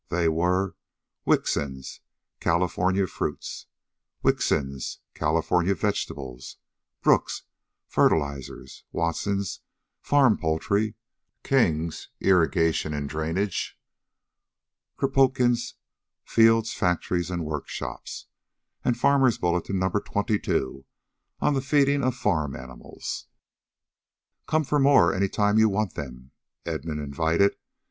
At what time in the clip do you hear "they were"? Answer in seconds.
0.09-0.75